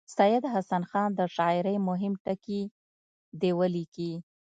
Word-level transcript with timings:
سید 0.17 0.43
حسن 0.53 0.83
خان 0.89 1.09
د 1.15 1.21
شاعرۍ 1.35 1.77
مهم 1.89 2.13
ټکي 2.23 2.61
دې 3.41 3.51
ولیکي. 3.59 4.13